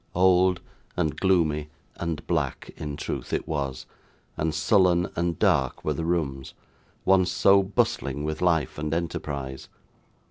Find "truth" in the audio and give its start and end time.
2.97-3.31